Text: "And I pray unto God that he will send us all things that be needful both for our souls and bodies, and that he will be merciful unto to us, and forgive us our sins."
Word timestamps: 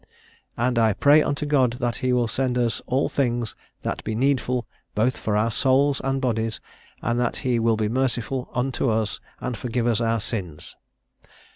"And 0.57 0.79
I 0.79 0.93
pray 0.93 1.21
unto 1.21 1.45
God 1.45 1.73
that 1.73 1.97
he 1.97 2.11
will 2.11 2.27
send 2.27 2.57
us 2.57 2.81
all 2.87 3.07
things 3.07 3.55
that 3.83 4.03
be 4.03 4.15
needful 4.15 4.65
both 4.95 5.15
for 5.15 5.37
our 5.37 5.51
souls 5.51 6.01
and 6.03 6.19
bodies, 6.19 6.59
and 7.03 7.19
that 7.19 7.37
he 7.45 7.59
will 7.59 7.77
be 7.77 7.87
merciful 7.87 8.49
unto 8.55 8.85
to 8.85 8.89
us, 8.93 9.19
and 9.41 9.55
forgive 9.55 9.85
us 9.85 10.01
our 10.01 10.19
sins." 10.19 10.75